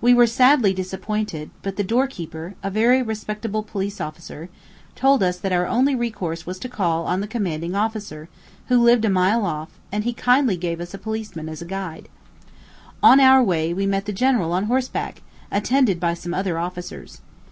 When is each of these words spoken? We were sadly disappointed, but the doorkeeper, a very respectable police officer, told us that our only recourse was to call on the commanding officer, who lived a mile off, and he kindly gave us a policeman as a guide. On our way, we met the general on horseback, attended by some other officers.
We 0.00 0.14
were 0.14 0.28
sadly 0.28 0.72
disappointed, 0.72 1.50
but 1.62 1.74
the 1.74 1.82
doorkeeper, 1.82 2.54
a 2.62 2.70
very 2.70 3.02
respectable 3.02 3.64
police 3.64 4.00
officer, 4.00 4.48
told 4.94 5.24
us 5.24 5.38
that 5.38 5.50
our 5.50 5.66
only 5.66 5.92
recourse 5.96 6.46
was 6.46 6.60
to 6.60 6.68
call 6.68 7.04
on 7.06 7.20
the 7.20 7.26
commanding 7.26 7.74
officer, 7.74 8.28
who 8.68 8.80
lived 8.80 9.04
a 9.04 9.10
mile 9.10 9.44
off, 9.44 9.70
and 9.90 10.04
he 10.04 10.12
kindly 10.12 10.56
gave 10.56 10.80
us 10.80 10.94
a 10.94 10.98
policeman 10.98 11.48
as 11.48 11.62
a 11.62 11.66
guide. 11.66 12.08
On 13.02 13.18
our 13.18 13.42
way, 13.42 13.74
we 13.74 13.86
met 13.86 14.04
the 14.06 14.12
general 14.12 14.52
on 14.52 14.66
horseback, 14.66 15.20
attended 15.50 15.98
by 15.98 16.14
some 16.14 16.32
other 16.32 16.58
officers. 16.60 17.20